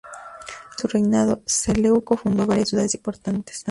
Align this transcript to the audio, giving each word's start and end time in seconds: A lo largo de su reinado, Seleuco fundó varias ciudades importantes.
A 0.01 0.07
lo 0.07 0.09
largo 0.13 0.47
de 0.73 0.77
su 0.81 0.87
reinado, 0.87 1.43
Seleuco 1.45 2.17
fundó 2.17 2.47
varias 2.47 2.69
ciudades 2.69 2.95
importantes. 2.95 3.59